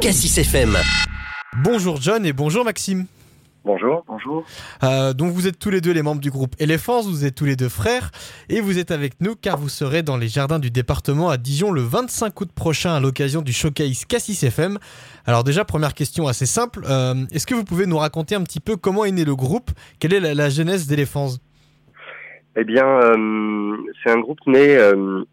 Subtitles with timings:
[0.00, 0.76] Cassis FM.
[1.62, 3.06] Bonjour John et bonjour Maxime.
[3.64, 4.04] Bonjour.
[4.06, 4.44] Bonjour.
[4.82, 7.44] Euh, donc vous êtes tous les deux les membres du groupe Elephants, vous êtes tous
[7.44, 8.10] les deux frères
[8.48, 11.70] et vous êtes avec nous car vous serez dans les jardins du département à Dijon
[11.70, 14.78] le 25 août prochain à l'occasion du showcase Cassis FM.
[15.26, 18.60] Alors déjà première question assez simple, euh, est-ce que vous pouvez nous raconter un petit
[18.60, 21.38] peu comment est né le groupe, quelle est la, la genèse d'Elephants?
[22.56, 25.24] Eh bien euh, c'est un groupe né euh,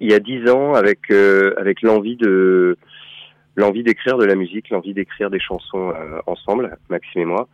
[0.00, 2.76] il y a dix ans avec euh, avec l'envie de
[3.56, 7.48] l'envie d'écrire de la musique, l'envie d'écrire des chansons euh, ensemble, Maxime et moi.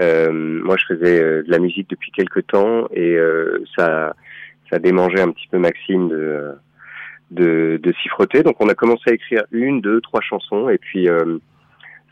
[0.00, 3.16] Euh, moi, je faisais euh, de la musique depuis quelques temps et
[3.76, 4.14] ça,
[4.70, 6.52] ça démangeait un petit peu Maxime de,
[7.30, 8.42] de, de s'y frotter.
[8.42, 11.38] Donc, on a commencé à écrire une, deux, trois chansons et puis euh,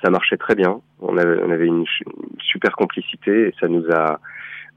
[0.02, 0.80] ça marchait très bien.
[1.00, 4.20] On avait, on avait une, une super complicité et ça nous a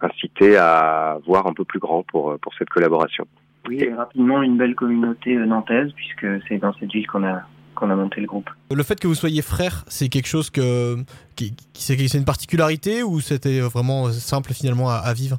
[0.01, 3.26] incité à voir un peu plus grand pour, pour cette collaboration.
[3.67, 7.43] Oui, et rapidement une belle communauté nantaise puisque c'est dans cette ville qu'on a
[7.75, 8.49] qu'on a monté le groupe.
[8.73, 10.95] Le fait que vous soyez frères, c'est quelque chose que
[11.35, 15.37] qui, c'est c'est une particularité ou c'était vraiment simple finalement à, à vivre?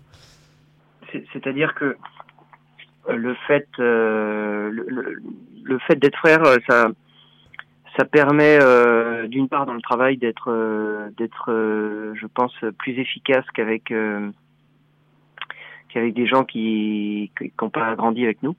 [1.10, 1.96] C'est- C'est-à-dire que
[3.08, 5.22] euh, le fait euh, le, le-
[5.64, 6.88] le fait d'être frère, euh, ça
[7.96, 11.46] ça permet euh, d'une part dans le travail d'être euh, d'être
[12.20, 13.92] je pense plus efficace qu'avec
[15.88, 18.54] qu'avec des gens qui qui n'ont pas grandi avec nous.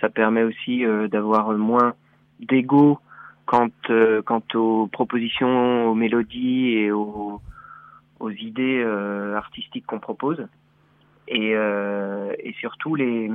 [0.00, 1.94] Ça permet aussi d'avoir moins
[2.40, 2.98] d'ego
[3.46, 7.40] quant euh, quant aux propositions, aux mélodies et aux
[8.20, 10.46] aux idées euh, artistiques qu'on propose.
[11.28, 13.30] Et, euh, et surtout, les,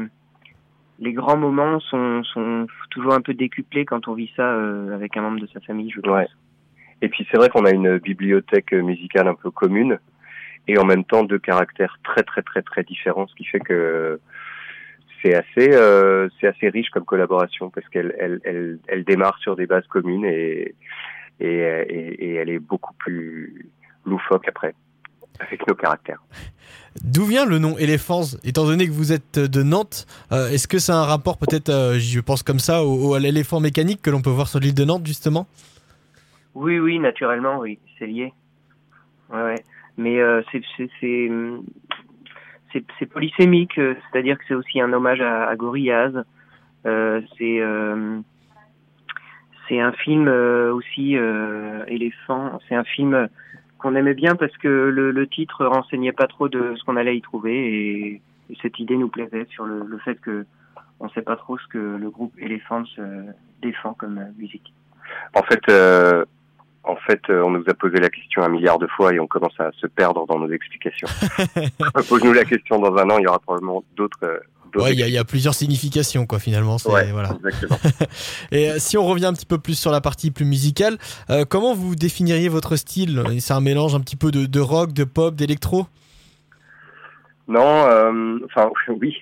[1.00, 5.16] les grands moments sont, sont toujours un peu décuplés quand on vit ça euh, avec
[5.16, 6.12] un membre de sa famille, je pense.
[6.12, 6.28] Ouais.
[7.02, 10.00] Et puis c'est vrai qu'on a une bibliothèque musicale un peu commune
[10.68, 14.20] et en même temps deux caractères très très très très différents, ce qui fait que
[15.24, 19.56] c'est assez euh, c'est assez riche comme collaboration parce qu'elle elle, elle, elle démarre sur
[19.56, 20.76] des bases communes et
[21.40, 23.70] et, et, et elle est beaucoup plus
[24.06, 24.76] loufoque après
[25.40, 26.22] avec nos caractères.
[27.04, 30.78] D'où vient le nom Elephants Étant donné que vous êtes de Nantes, euh, est-ce que
[30.92, 34.12] a un rapport peut-être, euh, je pense comme ça, au, au- à l'éléphant mécanique que
[34.12, 35.48] l'on peut voir sur l'île de Nantes justement?
[36.54, 38.32] Oui, oui, naturellement, oui, c'est lié.
[39.32, 39.64] Ouais, ouais.
[39.98, 40.62] Mais euh, c'est
[43.00, 46.24] c'est polysémique, euh, c'est-à-dire que c'est aussi un hommage à, Gorillaz.
[46.86, 48.20] Euh, c'est euh,
[49.68, 51.16] c'est un film aussi
[51.88, 52.60] éléphant.
[52.68, 53.30] C'est un film
[53.78, 57.16] qu'on aimait bien parce que le, le titre renseignait pas trop de ce qu'on allait
[57.16, 60.46] y trouver et, et cette idée nous plaisait sur le, fait que
[61.00, 62.84] on sait pas trop ce que le groupe Elephants
[63.62, 64.74] défend comme musique.
[65.34, 65.62] En fait
[66.86, 69.28] en fait, euh, on nous a posé la question un milliard de fois et on
[69.28, 71.08] commence à se perdre dans nos explications.
[72.10, 74.18] Pose-nous la question dans un an, il y aura probablement d'autres.
[74.24, 74.40] euh,
[74.76, 76.80] Ouais, il y, y a plusieurs significations quoi finalement.
[76.80, 77.30] c'est- Ouais, voilà.
[77.38, 77.78] exactement.
[78.52, 80.98] Et euh, si on revient un petit peu plus sur la partie plus musicale,
[81.30, 83.22] euh, comment vous définiriez votre style?
[83.40, 85.86] C'est un mélange un petit peu de, de rock, de pop, d'électro?
[87.48, 89.16] Non, euh, enfin oui,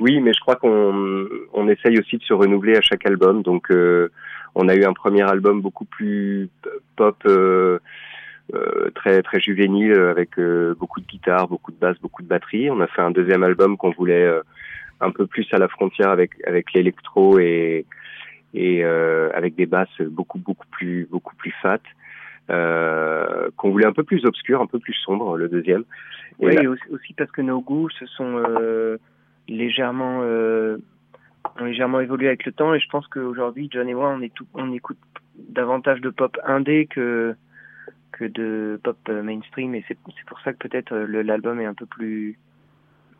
[0.00, 3.42] oui, mais je crois qu'on on essaye aussi de se renouveler à chaque album.
[3.42, 3.68] Donc,
[4.54, 6.48] on a eu un premier album beaucoup plus
[6.96, 7.78] pop, euh,
[8.54, 12.70] euh, très très juvénile, avec euh, beaucoup de guitare, beaucoup de basse, beaucoup de batterie.
[12.70, 14.28] On a fait un deuxième album qu'on voulait
[15.00, 17.86] un peu plus à la frontière avec avec l'électro et
[18.52, 21.80] et avec des basses beaucoup beaucoup plus beaucoup plus fat.
[22.50, 25.84] Euh, qu'on voulait un peu plus obscur, un peu plus sombre, le deuxième.
[26.40, 28.98] Et Oui, là- aussi, aussi parce que nos goûts se sont euh,
[29.48, 30.76] légèrement euh,
[31.60, 34.32] ont légèrement évolué avec le temps et je pense qu'aujourd'hui John et moi on est
[34.34, 34.98] tout, on écoute
[35.36, 37.34] davantage de pop indé que
[38.12, 41.74] que de pop euh, mainstream et c'est pour ça que peut-être euh, l'album est un
[41.74, 42.38] peu plus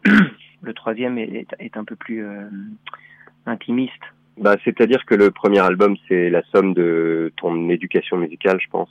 [0.63, 2.49] le troisième est, est, un peu plus euh,
[3.47, 4.03] intimiste.
[4.39, 8.91] Bah, c'est-à-dire que le premier album, c'est la somme de ton éducation musicale, je pense.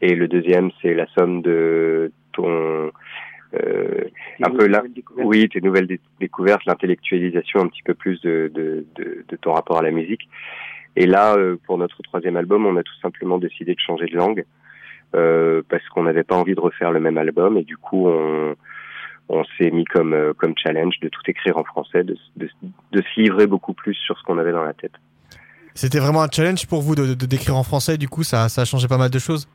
[0.00, 2.10] Et le deuxième, c'est la somme de
[4.42, 4.82] un peu là,
[5.16, 9.52] oui, tes nouvelles dé- découvertes, l'intellectualisation un petit peu plus de, de, de, de ton
[9.52, 10.28] rapport à la musique.
[10.96, 14.16] Et là, euh, pour notre troisième album, on a tout simplement décidé de changer de
[14.16, 14.44] langue
[15.14, 17.56] euh, parce qu'on n'avait pas envie de refaire le même album.
[17.56, 18.54] Et du coup, on,
[19.28, 22.48] on s'est mis comme euh, comme challenge de tout écrire en français, de, de,
[22.92, 24.92] de se livrer beaucoup plus sur ce qu'on avait dans la tête.
[25.74, 28.60] C'était vraiment un challenge pour vous de, de décrire en français, du coup ça, ça
[28.62, 29.48] a changé pas mal de choses.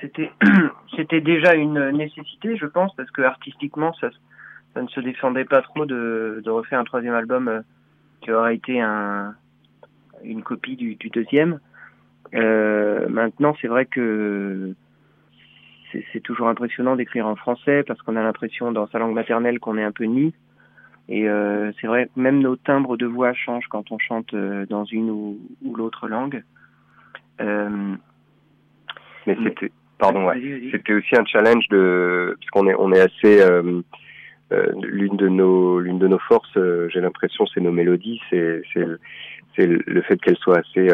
[0.00, 0.30] C'était
[1.02, 4.10] c'était déjà une nécessité, je pense, parce que artistiquement, ça,
[4.72, 7.60] ça ne se défendait pas trop de, de refaire un troisième album euh,
[8.20, 9.34] qui aurait été un,
[10.22, 11.58] une copie du, du deuxième.
[12.34, 14.74] Euh, maintenant, c'est vrai que
[16.12, 19.76] c'est toujours impressionnant d'écrire en français parce qu'on a l'impression dans sa langue maternelle qu'on
[19.76, 20.32] est un peu nu.
[21.08, 24.84] Et euh, c'est vrai, même nos timbres de voix changent quand on chante euh, dans
[24.84, 26.44] une ou, ou l'autre langue.
[27.40, 27.96] mais
[29.26, 29.72] c'était,
[30.02, 30.40] pardon, ouais,
[30.70, 33.40] c'était aussi un challenge de, parce qu'on est, on est assez,
[34.82, 36.58] l'une de nos, l'une de nos forces,
[36.88, 38.86] j'ai l'impression, c'est nos mélodies, c'est, c'est,
[39.56, 40.88] c'est le fait qu'elles soient assez,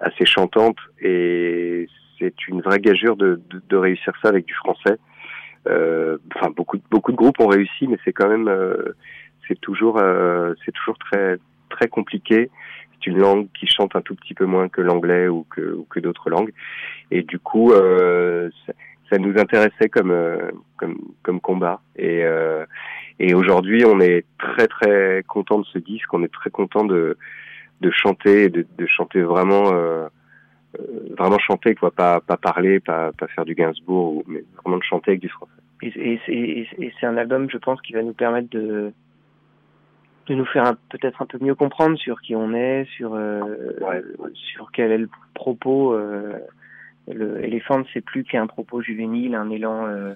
[0.00, 1.88] assez chantantes et
[2.18, 4.98] c'est une vraie gageure de, de, de, réussir ça avec du français.
[5.68, 8.94] Euh, enfin, beaucoup, beaucoup de groupes ont réussi, mais c'est quand même, euh,
[9.48, 11.38] c'est toujours, euh, c'est toujours très,
[11.72, 12.50] très compliqué.
[12.92, 16.30] C'est une langue qui chante un tout petit peu moins que l'anglais ou que, d'autres
[16.30, 16.52] langues.
[17.10, 18.48] Et du coup, euh,
[19.10, 20.14] ça, nous intéressait comme,
[21.22, 21.80] comme combat.
[21.96, 22.24] Et,
[23.18, 26.12] et aujourd'hui, on est très, très content de ce disque.
[26.12, 27.16] On est très content de,
[27.90, 34.42] chanter, de, chanter vraiment euh, vraiment chanter, quoi, pas, parler, pas, faire du Gainsbourg, mais
[34.58, 35.52] vraiment de chanter avec du français.
[35.82, 36.20] Et
[37.00, 38.92] c'est un album, je pense, qui va nous permettre de,
[40.26, 43.40] de nous faire peut-être un peu mieux comprendre sur qui on est, sur euh,
[43.80, 44.02] ouais.
[44.34, 45.94] sur quel est le propos.
[45.94, 46.38] Euh,
[47.08, 50.14] le Elephant, c'est plus qu'un propos juvénile, un élan euh,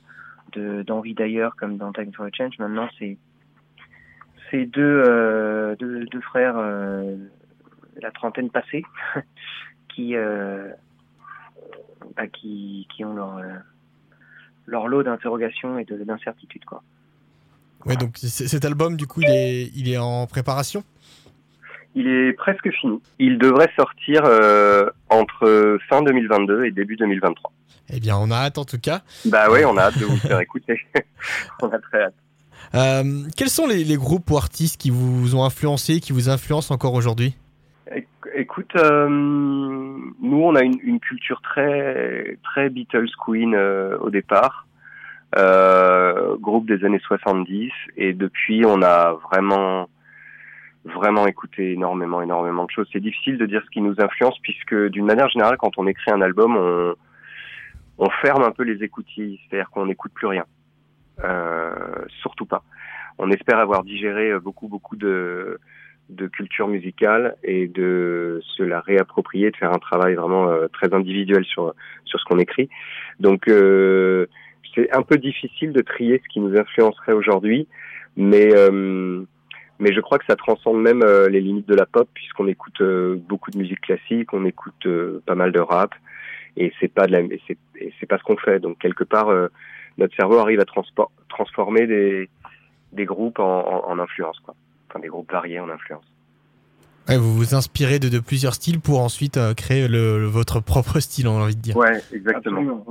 [0.53, 2.59] de d'envie d'ailleurs, comme dans Time for a Change.
[2.59, 3.19] Maintenant, c'est
[4.51, 7.17] c'est deux, euh, deux, deux frères euh,
[8.01, 8.85] la trentaine passée
[9.89, 10.71] qui, euh,
[12.17, 13.41] bah, qui, qui ont leur,
[14.67, 16.65] leur lot d'interrogations et d'incertitudes.
[16.65, 16.83] Quoi.
[17.87, 20.83] Ouais, donc cet album, du coup, il est, il est en préparation?
[21.95, 23.01] Il est presque fini.
[23.19, 27.53] Il devrait sortir euh, entre fin 2022 et début 2023.
[27.89, 29.01] Eh bien, on a hâte en tout cas.
[29.25, 30.79] Bah oui, on a hâte de vous faire écouter.
[31.63, 32.15] on a très hâte.
[32.75, 36.75] Euh, quels sont les, les, groupes ou artistes qui vous ont influencé, qui vous influencent
[36.75, 37.35] encore aujourd'hui?
[38.35, 44.66] Écoute, euh, nous on a une, une, culture très très Beatles Queen au départ,
[45.37, 49.89] euh, groupe des années 70, et depuis on a vraiment
[50.85, 52.89] vraiment écouté énormément énormément de choses.
[52.93, 56.13] C'est difficile de dire ce qui nous influence puisque d'une manière générale, quand on écrit
[56.13, 56.95] un album, on
[57.99, 60.45] on ferme un peu les écoutilles, c'est-à-dire qu'on n'écoute plus rien,
[61.25, 61.73] euh,
[62.21, 62.63] surtout pas.
[63.19, 65.59] On espère avoir digéré beaucoup beaucoup de
[66.09, 70.95] de culture musicale et de se la réapproprier, de faire un travail vraiment euh, très
[70.95, 71.75] individuel sur
[72.05, 72.69] sur ce qu'on écrit.
[73.19, 74.27] Donc euh,
[74.77, 77.67] c'est un peu difficile de trier ce qui nous influencerait aujourd'hui,
[78.17, 79.25] mais euh,
[79.81, 82.81] mais je crois que ça transcende même euh, les limites de la pop puisqu'on écoute
[82.81, 84.87] euh, beaucoup de musique classique, on écoute
[85.27, 85.95] pas mal de rap
[86.57, 87.59] et c'est pas de la c'est
[87.99, 88.61] c'est pas ce qu'on fait.
[88.61, 89.29] Donc quelque part
[89.99, 90.67] notre cerveau arrive à
[91.29, 92.29] transformer des
[92.93, 94.55] des groupes en, en, en influence quoi
[95.01, 96.05] des groupes variés en influence.
[97.09, 100.59] Ouais, vous vous inspirez de, de, plusieurs styles pour ensuite euh, créer le, le, votre
[100.59, 101.77] propre style, on a envie de dire.
[101.77, 102.85] Ouais, exactement.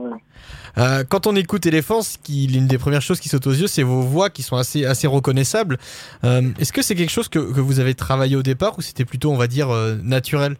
[0.77, 4.01] Euh, quand on écoute Elephants, l'une des premières choses qui saute aux yeux, c'est vos
[4.01, 5.77] voix qui sont assez, assez reconnaissables.
[6.23, 9.05] Euh, Est-ce que c'est quelque chose que, que, vous avez travaillé au départ ou c'était
[9.05, 10.55] plutôt, on va dire, euh, naturel?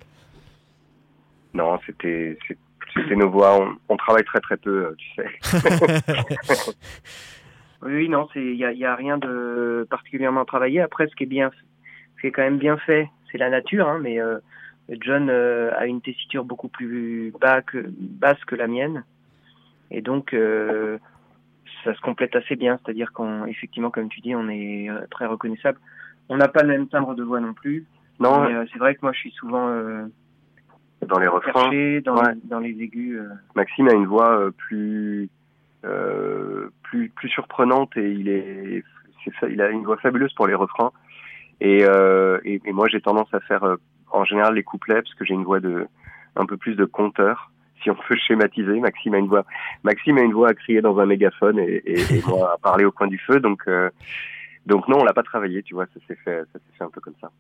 [1.54, 2.38] Non, c'était
[3.16, 3.60] nos voix.
[3.60, 5.30] On, on, travaille très très peu, tu sais.
[7.86, 10.82] Oui, non, c'est il y a, y a, rien de particulièrement travaillé.
[10.82, 11.52] Après, ce qui est bien,
[12.16, 13.88] ce qui est quand même bien fait, c'est la nature.
[13.88, 14.40] Hein, mais euh,
[15.02, 19.04] John euh, a une tessiture beaucoup plus bas que, basse que la mienne,
[19.92, 20.98] et donc euh,
[21.84, 22.80] ça se complète assez bien.
[22.84, 25.80] C'est-à-dire qu'effectivement, comme tu dis, on est euh, très reconnaissable.
[26.30, 27.86] On n'a pas le même timbre de voix non plus.
[28.20, 28.44] Non.
[28.46, 29.68] Euh, c'est vrai que moi, je suis souvent
[31.06, 31.70] dans les refrains,
[32.04, 32.34] dans, ouais.
[32.46, 33.20] dans les aigus.
[33.56, 35.30] Maxime a une voix plus
[35.86, 38.84] euh, plus plus surprenante et il est,
[39.48, 40.92] il a une voix fabuleuse pour les refrains
[41.62, 43.76] et euh, et, et, moi j'ai tendance à faire euh,
[44.12, 45.88] en général les couplets parce que j'ai une voix de
[46.36, 47.52] un peu plus de conteur
[47.82, 49.46] si on peut schématiser Maxime a une voix
[49.84, 52.92] Maxime a une voix à crier dans un mégaphone et, et, moi à parler au
[52.92, 53.90] coin du feu donc euh,
[54.66, 56.90] donc non on l'a pas travaillé tu vois ça s'est fait ça s'est fait un
[56.90, 57.32] peu comme ça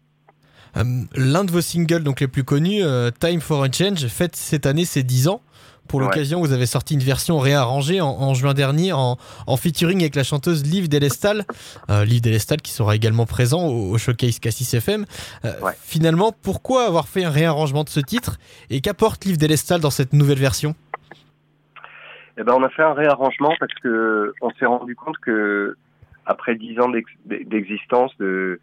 [0.77, 0.83] euh,
[1.15, 4.65] L'un de vos singles donc les plus connus, euh, Time for a Change, fête cette
[4.65, 5.41] année ses 10 ans.
[5.87, 6.47] Pour l'occasion, ouais.
[6.47, 10.23] vous avez sorti une version réarrangée en, en juin dernier en, en, featuring avec la
[10.23, 11.45] chanteuse Liv Delestal.
[11.89, 15.05] Euh, Liv Delestal qui sera également présent au, au showcase Cassis FM.
[15.45, 15.73] Euh, ouais.
[15.81, 18.37] Finalement, pourquoi avoir fait un réarrangement de ce titre
[18.69, 20.75] et qu'apporte Liv Delestal dans cette nouvelle version?
[22.37, 25.77] Eh ben, on a fait un réarrangement parce que on s'est rendu compte que
[26.25, 26.91] après dix ans
[27.25, 28.59] d'existence de,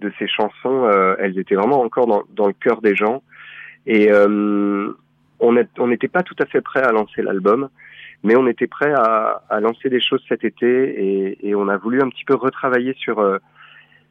[0.00, 3.22] de ces chansons, euh, elles étaient vraiment encore dans, dans, le cœur des gens.
[3.86, 4.92] Et euh,
[5.40, 7.68] on n'était pas tout à fait prêt à lancer l'album,
[8.22, 11.78] mais on était prêt à, à, lancer des choses cet été et, et, on a
[11.78, 13.38] voulu un petit peu retravailler sur euh,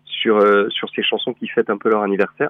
[0.06, 2.50] sur euh, sur ces chansons qui fêtent un peu leur anniversaire.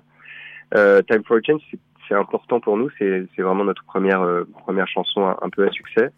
[0.75, 1.61] Euh, Time for a Change,
[2.07, 6.11] c'est important pour nous, c'est vraiment notre première euh, première chanson un, peu à succès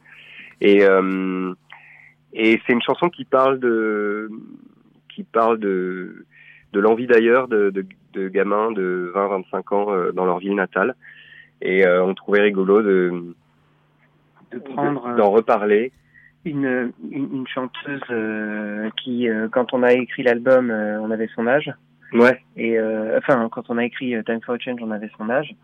[0.61, 0.83] et
[2.33, 4.29] et c'est une chanson qui parle de
[5.09, 6.25] qui parle de
[6.73, 10.95] de l'envie d'ailleurs de, de, de, gamins de 20-25 ans dans leur ville natale
[11.61, 13.33] et on trouvait rigolo de
[14.51, 15.91] de prendre d'en reparler
[16.45, 21.29] une, une, une chanteuse euh, qui, euh, quand on a écrit l'album, euh, on avait
[21.35, 21.71] son âge.
[22.13, 22.41] Ouais.
[22.57, 22.77] Et
[23.17, 25.55] enfin, quand on a écrit Time for a Change, on avait son âge.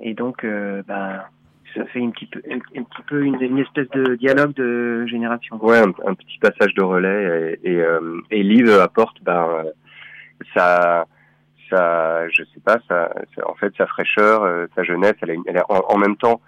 [0.00, 0.46] Et donc,
[0.86, 1.28] bah,
[1.74, 5.58] ça fait une petite, un, un petit peu une, une, espèce de dialogue de génération.
[5.60, 7.58] Ouais, un, un petit passage de relais.
[7.64, 7.84] Et, et,
[8.30, 9.64] et Liv apporte, ben,
[10.54, 11.06] sa,
[11.70, 13.10] sa, je sais pas, sa,
[13.46, 15.14] en fait, sa fraîcheur, sa jeunesse.
[15.22, 16.40] Elle a, une, elle a en, en, même temps,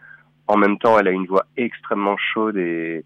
[0.49, 3.05] en même temps, elle a une voix extrêmement chaude et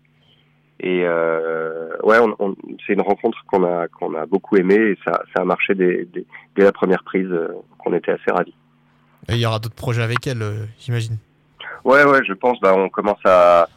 [0.80, 2.54] et euh, ouais, on, on,
[2.86, 6.06] c'est une rencontre qu'on a qu'on a beaucoup aimé et ça, ça a marché dès,
[6.12, 8.54] dès, dès la première prise, euh, qu'on était assez ravis.
[9.28, 11.16] Et il y aura d'autres projets avec elle, euh, j'imagine.
[11.84, 12.60] Ouais, ouais, je pense.
[12.60, 13.68] Bah, on commence à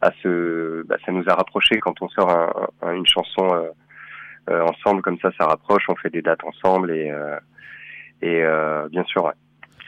[0.00, 2.52] à se, bah, ça nous a rapproché quand on sort un,
[2.82, 3.68] un, une chanson euh,
[4.50, 5.84] euh, ensemble comme ça, ça rapproche.
[5.88, 7.12] On fait des dates ensemble et
[8.22, 8.42] et
[8.90, 9.32] bien sûr, ouais.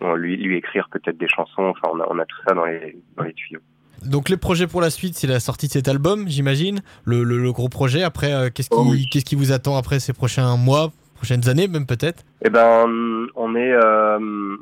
[0.03, 1.65] On lui lui écrire peut-être des chansons.
[1.65, 3.61] Enfin, on a on a tout ça dans les dans les tuyaux.
[4.07, 7.37] Donc les projets pour la suite, c'est la sortie de cet album, j'imagine, le, le,
[7.39, 8.03] le, gros projet.
[8.03, 9.07] Après, euh, qu'est-ce qui, oh oui.
[9.11, 12.25] qu'est-ce qui vous attend après ces prochains mois, prochaines années, même peut-être?
[12.43, 12.87] Eh ben,
[13.35, 14.57] on est euh,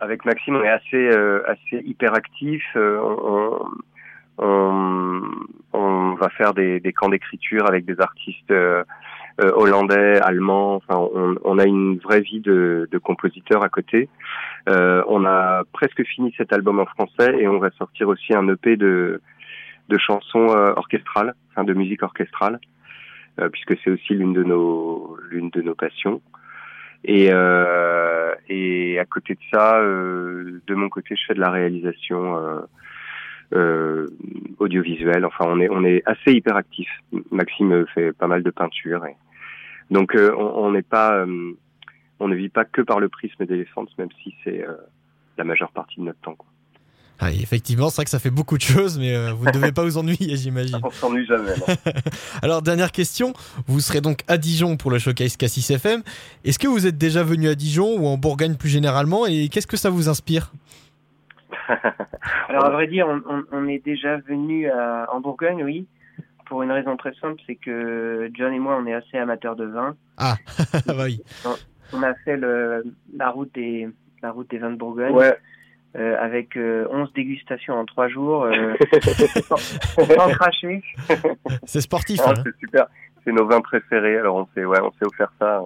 [0.00, 2.64] avec Maxime, on est assez euh, assez hyperactif.
[2.74, 3.58] Euh, on,
[4.38, 5.22] on,
[5.72, 8.52] on, va faire des, des camps d'écriture avec des artistes
[9.40, 10.76] euh, hollandais, allemands.
[10.76, 14.08] Enfin, on, on, a une vraie vie de, de compositeur à côté.
[14.68, 18.48] Euh, on a presque fini cet album en français et on va sortir aussi un
[18.48, 19.20] EP de,
[19.88, 22.60] de chansons euh, orchestrales, enfin de musique orchestrale,
[23.40, 26.22] euh, puisque c'est aussi l'une de nos l'une de nos passions.
[27.06, 32.62] Et, euh, et à côté de ça, de mon côté, je fais de la réalisation
[33.52, 34.06] euh,
[34.58, 35.24] audiovisuelle.
[35.24, 36.88] Enfin, on est on est assez hyperactif.
[37.30, 39.16] Maxime fait pas mal de peinture et
[39.90, 41.26] donc on n'est pas
[42.20, 44.74] on ne vit pas que par le prisme d'éléphant, même si c'est euh,
[45.36, 46.34] la majeure partie de notre temps.
[46.34, 46.46] Quoi.
[47.20, 49.72] Ah, effectivement, c'est vrai que ça fait beaucoup de choses, mais euh, vous ne devez
[49.72, 50.78] pas vous ennuyer, j'imagine.
[50.82, 51.52] On s'ennuie jamais.
[52.42, 53.34] Alors, dernière question,
[53.66, 56.02] vous serez donc à Dijon pour le showcase Cassis FM.
[56.44, 59.66] Est-ce que vous êtes déjà venu à Dijon ou en Bourgogne plus généralement et qu'est-ce
[59.66, 60.52] que ça vous inspire?
[62.48, 65.86] Alors, à vrai dire, on, on, on est déjà venu à, en Bourgogne, oui,
[66.46, 69.64] pour une raison très simple, c'est que John et moi, on est assez amateurs de
[69.64, 69.96] vin.
[70.18, 70.36] Ah,
[70.86, 71.22] bah oui
[71.92, 72.84] on a fait le,
[73.16, 73.88] la route des
[74.22, 75.14] la route des vins de Bourgogne.
[75.14, 75.36] Ouais.
[75.96, 78.74] Euh, avec euh, 11 dégustations en 3 jours, euh,
[79.48, 80.82] sans, sans cracher.
[81.62, 82.20] C'est sportif.
[82.24, 82.42] Ah, hein.
[82.44, 82.86] C'est super.
[83.22, 84.18] C'est nos vins préférés.
[84.18, 85.62] Alors on s'est ouais, on s'est offert ça.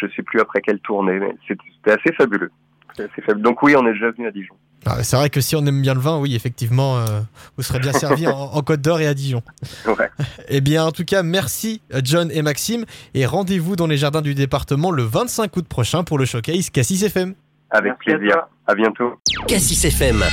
[0.00, 2.50] Je sais plus après quelle tournée, mais c'était assez fabuleux.
[2.92, 3.42] Assez fabuleux.
[3.42, 4.54] Donc oui, on est déjà venu à Dijon.
[4.86, 7.20] Ah, c'est vrai que si on aime bien le vin, oui, effectivement, euh,
[7.56, 9.42] vous serez bien servi en, en, Côte d'Or et à Dijon.
[9.86, 10.10] Ouais.
[10.48, 14.34] Eh bien, en tout cas, merci John et Maxime, et rendez-vous dans les jardins du
[14.34, 17.34] département le 25 août prochain pour le showcase Cassis FM.
[17.70, 18.34] Avec Merci à plaisir.
[18.34, 18.48] toi.
[18.66, 19.14] À bientôt.
[19.46, 20.24] Cassis FM.